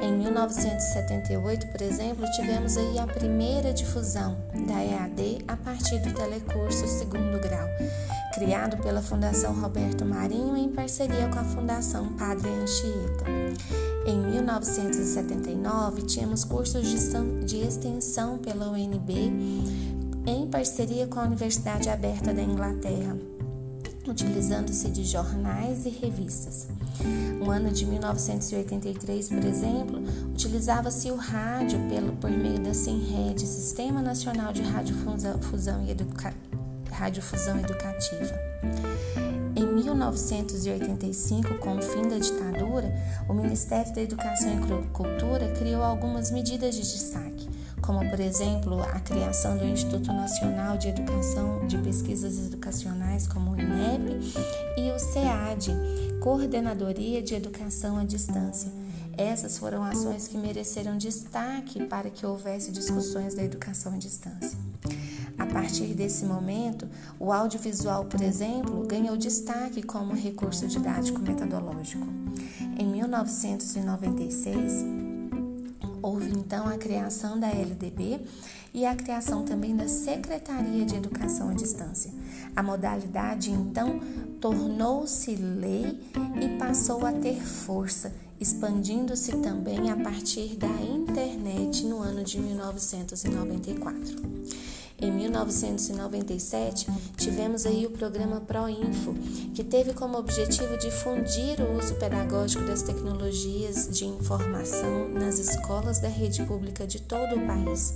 Em 0.00 0.12
1978, 0.12 1.66
por 1.68 1.82
exemplo, 1.82 2.24
tivemos 2.36 2.76
aí 2.76 2.98
a 2.98 3.06
primeira 3.06 3.72
difusão 3.72 4.36
da 4.66 4.84
EAD 4.84 5.44
a 5.48 5.56
partir 5.56 5.98
do 6.00 6.12
telecurso 6.12 6.84
segundo 7.14 7.38
grau, 7.38 7.68
criado 8.34 8.76
pela 8.78 9.00
Fundação 9.00 9.54
Roberto 9.54 10.04
Marinho 10.04 10.56
em 10.56 10.68
parceria 10.68 11.28
com 11.28 11.38
a 11.38 11.44
Fundação 11.44 12.12
Padre 12.14 12.48
Anchieta. 12.48 13.24
Em 14.04 14.18
1979, 14.18 16.02
tínhamos 16.02 16.42
cursos 16.42 16.84
de 17.44 17.56
extensão 17.58 18.38
pela 18.38 18.68
UNB 18.68 19.12
em 20.26 20.46
parceria 20.50 21.06
com 21.06 21.20
a 21.20 21.24
Universidade 21.24 21.88
Aberta 21.88 22.34
da 22.34 22.42
Inglaterra, 22.42 23.16
utilizando-se 24.08 24.90
de 24.90 25.04
jornais 25.04 25.86
e 25.86 25.90
revistas. 25.90 26.66
No 27.38 27.50
ano 27.50 27.70
de 27.70 27.86
1983, 27.86 29.28
por 29.28 29.44
exemplo, 29.44 30.02
utilizava-se 30.32 31.10
o 31.10 31.16
rádio 31.16 31.78
pelo, 31.88 32.12
por 32.14 32.30
meio 32.30 32.58
da 32.58 32.74
SINRED, 32.74 33.46
Sistema 33.46 34.02
Nacional 34.02 34.52
de 34.52 34.62
Radiofusão 34.62 35.84
e 35.84 35.90
Educa... 35.92 36.34
Radiofusão 36.94 37.58
Educativa. 37.58 38.38
Em 39.56 39.66
1985, 39.66 41.58
com 41.58 41.76
o 41.76 41.82
fim 41.82 42.08
da 42.08 42.18
ditadura, 42.18 42.92
o 43.28 43.34
Ministério 43.34 43.94
da 43.94 44.02
Educação 44.02 44.52
e 44.54 44.86
Cultura 44.88 45.48
criou 45.58 45.82
algumas 45.82 46.30
medidas 46.30 46.74
de 46.74 46.82
destaque 46.82 47.48
como 47.84 48.00
por 48.08 48.18
exemplo 48.18 48.82
a 48.82 48.98
criação 49.00 49.58
do 49.58 49.64
Instituto 49.66 50.10
Nacional 50.10 50.78
de 50.78 50.88
Educação 50.88 51.66
de 51.66 51.76
Pesquisas 51.76 52.38
Educacionais, 52.38 53.26
como 53.26 53.50
o 53.50 53.60
INEP, 53.60 54.32
e 54.78 54.90
o 54.90 54.98
SEAD, 54.98 55.70
Coordenadoria 56.18 57.22
de 57.22 57.34
Educação 57.34 57.98
à 57.98 58.04
Distância. 58.04 58.72
Essas 59.18 59.58
foram 59.58 59.84
ações 59.84 60.26
que 60.26 60.38
mereceram 60.38 60.96
destaque 60.96 61.84
para 61.84 62.08
que 62.08 62.24
houvesse 62.24 62.72
discussões 62.72 63.34
da 63.34 63.44
educação 63.44 63.92
à 63.92 63.98
distância. 63.98 64.63
Partir 65.54 65.94
desse 65.94 66.24
momento, 66.24 66.88
o 67.16 67.32
audiovisual, 67.32 68.06
por 68.06 68.20
exemplo, 68.20 68.84
ganhou 68.88 69.16
destaque 69.16 69.84
como 69.84 70.12
recurso 70.12 70.66
didático 70.66 71.20
metodológico. 71.20 72.04
Em 72.76 72.84
1996, 72.84 74.84
houve 76.02 76.32
então 76.32 76.66
a 76.66 76.76
criação 76.76 77.38
da 77.38 77.46
LDB 77.46 78.20
e 78.74 78.84
a 78.84 78.96
criação 78.96 79.44
também 79.44 79.76
da 79.76 79.86
Secretaria 79.86 80.84
de 80.84 80.96
Educação 80.96 81.50
à 81.50 81.54
Distância. 81.54 82.10
A 82.56 82.60
modalidade 82.60 83.52
então 83.52 84.00
tornou-se 84.40 85.36
lei 85.36 86.00
e 86.42 86.48
passou 86.58 87.06
a 87.06 87.12
ter 87.12 87.40
força, 87.40 88.12
expandindo-se 88.40 89.36
também 89.36 89.92
a 89.92 89.96
partir 89.96 90.56
da 90.56 90.66
internet 90.66 91.86
no 91.86 92.00
ano 92.00 92.24
de 92.24 92.40
1994. 92.40 94.73
Em 94.96 95.10
1997, 95.10 96.86
tivemos 97.16 97.66
aí 97.66 97.84
o 97.84 97.90
programa 97.90 98.40
ProInfo, 98.40 99.12
que 99.52 99.64
teve 99.64 99.92
como 99.92 100.16
objetivo 100.16 100.78
difundir 100.78 101.60
o 101.60 101.76
uso 101.76 101.96
pedagógico 101.96 102.64
das 102.64 102.82
tecnologias 102.82 103.88
de 103.90 104.06
informação 104.06 105.08
nas 105.08 105.40
escolas 105.40 105.98
da 105.98 106.08
rede 106.08 106.44
pública 106.44 106.86
de 106.86 107.02
todo 107.02 107.34
o 107.34 107.46
país. 107.46 107.94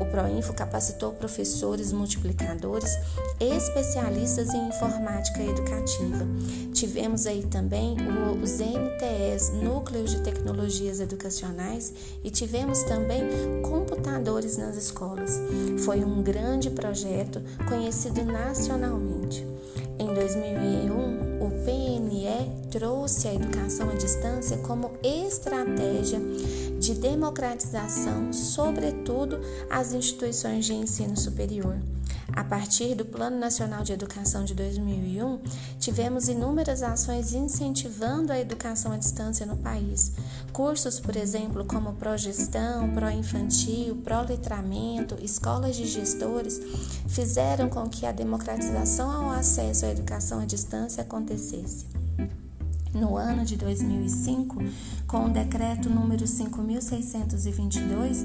O 0.00 0.04
ProInfo 0.06 0.54
capacitou 0.54 1.12
professores 1.12 1.92
multiplicadores 1.92 2.96
especialistas 3.40 4.54
em 4.54 4.68
informática 4.68 5.42
educativa. 5.42 6.24
Tivemos 6.72 7.26
aí 7.26 7.42
também 7.46 7.96
os 8.40 8.60
NTEs, 8.60 9.50
Núcleos 9.54 10.12
de 10.12 10.20
Tecnologias 10.20 11.00
Educacionais, 11.00 11.92
e 12.22 12.30
tivemos 12.30 12.84
também 12.84 13.22
computadores 13.62 14.56
nas 14.56 14.76
escolas. 14.76 15.40
Foi 15.84 16.04
um 16.04 16.22
grande 16.28 16.68
projeto 16.68 17.40
conhecido 17.66 18.22
nacionalmente. 18.22 19.46
Em 19.98 20.12
2001, 20.12 21.42
o 21.42 21.50
PNE 21.64 22.68
trouxe 22.70 23.28
a 23.28 23.34
educação 23.34 23.88
à 23.88 23.94
distância 23.94 24.58
como 24.58 24.90
estratégia 25.02 26.20
de 26.78 26.94
democratização, 26.94 28.30
sobretudo 28.30 29.40
às 29.70 29.94
instituições 29.94 30.66
de 30.66 30.74
ensino 30.74 31.16
superior. 31.16 31.76
A 32.38 32.44
partir 32.44 32.94
do 32.94 33.04
Plano 33.04 33.36
Nacional 33.36 33.82
de 33.82 33.92
Educação 33.92 34.44
de 34.44 34.54
2001, 34.54 35.40
tivemos 35.80 36.28
inúmeras 36.28 36.84
ações 36.84 37.32
incentivando 37.32 38.32
a 38.32 38.38
educação 38.38 38.92
à 38.92 38.96
distância 38.96 39.44
no 39.44 39.56
país. 39.56 40.12
Cursos, 40.52 41.00
por 41.00 41.16
exemplo, 41.16 41.64
como 41.64 41.94
Progestão, 41.94 42.94
Pró-Infantil, 42.94 43.96
Pró-Letramento, 44.04 45.16
escolas 45.20 45.74
de 45.74 45.84
gestores, 45.84 46.60
fizeram 47.08 47.68
com 47.68 47.88
que 47.88 48.06
a 48.06 48.12
democratização 48.12 49.10
ao 49.10 49.30
acesso 49.30 49.86
à 49.86 49.88
educação 49.88 50.38
à 50.38 50.44
distância 50.44 51.02
acontecesse. 51.02 51.97
No 52.94 53.16
ano 53.16 53.44
de 53.44 53.56
2005, 53.56 54.62
com 55.06 55.26
o 55.26 55.28
decreto 55.28 55.90
número 55.90 56.26
5622, 56.26 58.24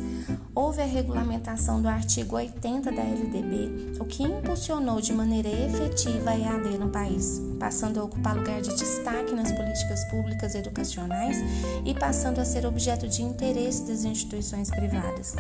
houve 0.55 0.82
a 0.82 0.86
regulamentação 0.86 1.82
do 1.82 1.88
artigo 1.88 2.36
80 2.36 2.91
da 2.91 3.02
LDB, 3.02 3.99
o 3.99 4.06
que 4.06 4.23
impulsionou 4.23 5.02
de 5.02 5.13
maneira 5.13 5.49
efetiva 5.49 6.32
a 6.32 6.38
EAD 6.38 6.78
no 6.78 6.89
país, 6.89 7.41
passando 7.60 7.99
a 7.99 8.04
ocupar 8.04 8.36
lugar 8.36 8.62
de 8.62 8.76
destaque 8.76 9.34
nas 9.34 9.52
políticas 9.52 10.06
públicas 10.06 10.56
educacionais 10.56 11.38
e 11.86 11.93
passando 11.93 12.39
a 12.39 12.45
ser 12.45 12.65
objeto 12.65 13.08
de 13.08 13.21
interesse 13.21 13.86
das 13.86 14.06
instituições 14.06 14.69
privadas. 14.69 15.36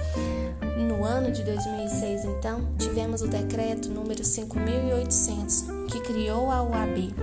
No 0.87 1.03
ano 1.05 1.31
de 1.31 1.43
2006, 1.43 2.25
então, 2.25 2.67
tivemos 2.77 3.21
o 3.21 3.27
decreto 3.27 3.89
número 3.89 4.23
5800, 4.23 5.65
que 5.89 5.99
criou 6.01 6.51
a 6.51 6.61
UAB 6.63 7.13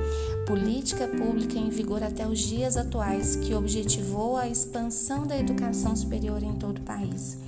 política 0.46 1.06
pública 1.06 1.58
em 1.58 1.68
vigor 1.68 2.02
até 2.02 2.26
os 2.26 2.38
dias 2.38 2.76
atuais 2.76 3.36
que 3.36 3.54
objetivou 3.54 4.36
a 4.36 4.48
expansão 4.48 5.26
da 5.26 5.38
educação 5.38 5.94
superior 5.94 6.42
em 6.42 6.54
todo 6.54 6.78
o 6.78 6.82
país. 6.82 7.38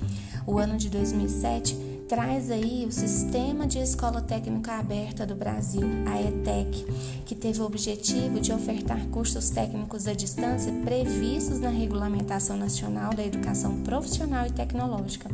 O 0.45 0.57
ano 0.57 0.77
de 0.77 0.89
2007 0.89 1.75
traz 2.07 2.51
aí 2.51 2.85
o 2.87 2.91
Sistema 2.91 3.65
de 3.65 3.79
Escola 3.79 4.21
Técnica 4.21 4.73
Aberta 4.73 5.25
do 5.25 5.35
Brasil, 5.35 5.87
a 6.05 6.21
ETEC, 6.21 6.85
que 7.25 7.33
teve 7.33 7.61
o 7.61 7.65
objetivo 7.65 8.39
de 8.39 8.51
ofertar 8.51 9.07
cursos 9.07 9.49
técnicos 9.49 10.07
à 10.07 10.13
distância 10.13 10.71
previstos 10.83 11.59
na 11.59 11.69
Regulamentação 11.69 12.57
Nacional 12.57 13.13
da 13.13 13.23
Educação 13.23 13.81
Profissional 13.81 14.45
e 14.45 14.51
Tecnológica, 14.51 15.29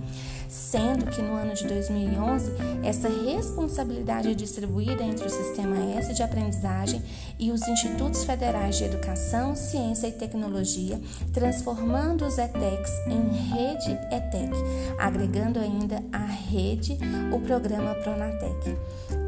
sendo 0.47 1.07
que 1.07 1.21
no 1.21 1.33
ano 1.33 1.53
de 1.53 1.67
2011 1.67 2.51
essa 2.83 3.09
responsabilidade 3.09 4.29
é 4.29 4.33
distribuída 4.33 5.03
entre 5.03 5.25
o 5.25 5.29
Sistema 5.29 5.77
S 5.97 6.13
de 6.13 6.21
Aprendizagem 6.21 7.01
e 7.39 7.51
os 7.51 7.67
Institutos 7.67 8.23
Federais 8.23 8.77
de 8.77 8.83
Educação, 8.83 9.55
Ciência 9.55 10.07
e 10.07 10.11
Tecnologia, 10.11 10.99
transformando 11.33 12.25
os 12.25 12.37
ETECs 12.37 12.91
em 13.07 13.29
Rede 13.49 13.91
ETEC, 14.11 14.51
agregando 14.97 15.59
ainda 15.59 16.01
a 16.11 16.25
rede 16.25 16.58
rede 16.59 16.97
o 17.33 17.39
programa 17.39 17.95
Pronatec. 17.95 18.77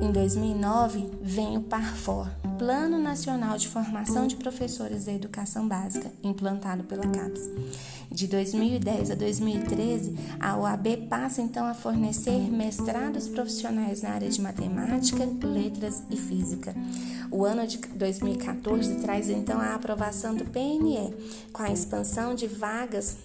Em 0.02 0.12
2009, 0.12 1.10
vem 1.22 1.58
o 1.58 1.62
PARFOR, 1.62 2.28
Plano 2.58 3.00
Nacional 3.00 3.58
de 3.58 3.70
Formação 3.70 4.28
de 4.28 4.36
Professores 4.36 5.06
da 5.06 5.14
Educação 5.14 5.66
Básica, 5.66 6.12
implantado 6.22 6.84
pela 6.84 7.08
CAPES. 7.08 7.50
De 8.12 8.28
2010 8.28 9.12
a 9.12 9.16
2013, 9.16 10.14
a 10.40 10.58
OAB 10.58 11.08
passa 11.10 11.42
então 11.42 11.66
a 11.66 11.74
fornecer 11.74 12.52
mestrados 12.52 13.30
profissionais 13.30 14.02
na 14.02 14.10
área 14.10 14.30
de 14.30 14.42
matemática, 14.42 15.26
letras 15.42 16.04
e 16.10 16.18
física. 16.18 16.76
O 17.32 17.46
ano 17.46 17.66
de 17.66 17.78
2014 17.78 18.96
traz 18.96 19.30
então 19.30 19.58
a 19.58 19.74
aprovação 19.74 20.36
do 20.36 20.44
PNE, 20.44 21.14
com 21.54 21.64
a 21.64 21.72
expansão 21.72 22.36
de 22.36 22.48
vagas 22.48 23.16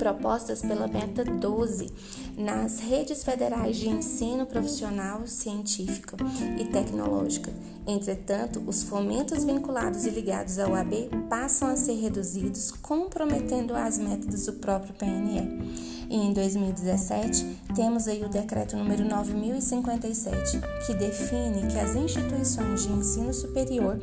propostas 0.00 0.62
pela 0.62 0.88
Meta 0.88 1.22
12 1.22 1.92
nas 2.38 2.80
redes 2.80 3.22
federais 3.22 3.76
de 3.76 3.86
ensino 3.86 4.46
profissional, 4.46 5.26
científico 5.26 6.16
e 6.58 6.64
tecnológica. 6.64 7.52
Entretanto, 7.86 8.62
os 8.66 8.82
fomentos 8.82 9.44
vinculados 9.44 10.06
e 10.06 10.10
ligados 10.10 10.58
ao 10.58 10.74
AB 10.74 11.10
passam 11.28 11.68
a 11.68 11.76
ser 11.76 12.00
reduzidos, 12.00 12.70
comprometendo 12.70 13.74
as 13.74 13.98
metas 13.98 14.46
do 14.46 14.54
próprio 14.54 14.94
PNE. 14.94 16.00
E 16.08 16.16
em 16.16 16.32
2017, 16.32 17.58
temos 17.74 18.08
aí 18.08 18.24
o 18.24 18.28
decreto 18.28 18.76
número 18.76 19.04
9057, 19.04 20.60
que 20.86 20.94
define 20.94 21.68
que 21.68 21.78
as 21.78 21.94
instituições 21.94 22.84
de 22.84 22.92
ensino 22.92 23.34
superior 23.34 24.00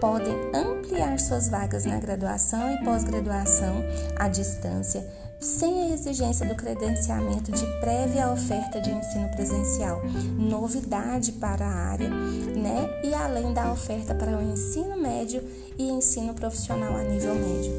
podem 0.00 0.34
ampliar 0.54 1.18
suas 1.18 1.48
vagas 1.48 1.84
na 1.84 1.98
graduação 1.98 2.72
e 2.72 2.84
pós-graduação 2.84 3.84
à 4.16 4.28
distância 4.28 5.21
sem 5.42 5.82
a 5.82 5.94
exigência 5.94 6.46
do 6.46 6.54
credenciamento 6.54 7.50
de 7.50 7.66
prévia 7.80 8.30
oferta 8.30 8.80
de 8.80 8.90
ensino 8.90 9.28
presencial, 9.30 10.00
novidade 10.38 11.32
para 11.32 11.66
a 11.66 11.74
área, 11.90 12.08
né? 12.08 12.88
E 13.02 13.12
além 13.12 13.52
da 13.52 13.72
oferta 13.72 14.14
para 14.14 14.38
o 14.38 14.42
ensino 14.42 14.96
médio 14.96 15.42
e 15.76 15.90
ensino 15.90 16.32
profissional 16.32 16.94
a 16.94 17.02
nível 17.02 17.34
médio. 17.34 17.72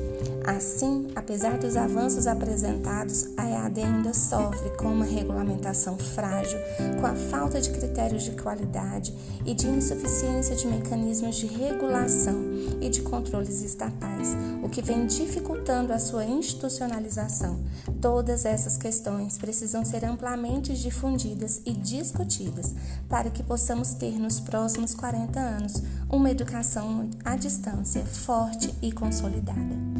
Assim, 0.46 1.08
apesar 1.16 1.58
dos 1.58 1.78
avanços 1.78 2.28
apresentados, 2.28 3.30
a 3.38 3.48
EAD 3.48 3.82
ainda 3.82 4.14
sofre 4.14 4.70
com 4.72 4.88
uma 4.88 5.06
regulamentação 5.06 5.98
frágil, 5.98 6.60
com 7.00 7.08
a 7.08 7.16
falta 7.16 7.62
de 7.62 7.70
critérios 7.70 8.24
de 8.24 8.32
qualidade 8.32 9.14
e 9.46 9.54
de 9.54 9.68
insuficiência 9.68 10.54
de 10.54 10.68
mecanismos 10.68 11.38
de 11.38 11.48
regulação 11.48 12.53
e 12.82 12.90
de 12.90 13.02
controles 13.02 13.62
estatais, 13.62 14.30
o 14.64 14.70
que 14.70 14.82
vem 14.82 15.06
dificultando 15.06 15.94
a 15.94 16.00
sua 16.00 16.26
institucionalização. 16.26 17.60
Todas 18.02 18.46
essas 18.46 18.78
questões 18.78 19.38
precisam 19.38 19.84
ser 19.86 20.06
amplamente 20.06 20.74
difundidas 20.74 21.62
e 21.66 21.74
discutidas 21.74 22.74
para 23.08 23.30
que 23.30 23.44
possamos 23.44 23.94
ter 23.94 24.20
nos 24.20 24.40
próximos 24.40 24.94
40 24.94 25.40
anos 25.40 25.84
uma 26.10 26.30
educação 26.30 27.10
à 27.24 27.36
distância 27.36 28.06
forte 28.06 28.74
e 28.82 28.92
consolidada. 28.92 29.94